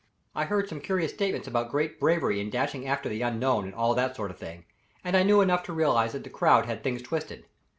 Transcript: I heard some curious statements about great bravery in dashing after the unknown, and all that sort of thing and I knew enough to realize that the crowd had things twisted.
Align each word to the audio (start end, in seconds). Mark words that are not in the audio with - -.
I 0.33 0.45
heard 0.45 0.67
some 0.67 0.81
curious 0.81 1.13
statements 1.13 1.47
about 1.47 1.69
great 1.69 1.99
bravery 1.99 2.41
in 2.41 2.49
dashing 2.49 2.87
after 2.87 3.07
the 3.07 3.21
unknown, 3.21 3.65
and 3.65 3.75
all 3.75 3.93
that 3.93 4.15
sort 4.15 4.31
of 4.31 4.39
thing 4.39 4.65
and 5.03 5.15
I 5.15 5.21
knew 5.21 5.41
enough 5.41 5.61
to 5.65 5.73
realize 5.73 6.13
that 6.13 6.23
the 6.23 6.29
crowd 6.31 6.65
had 6.65 6.81
things 6.83 7.03
twisted. 7.03 7.45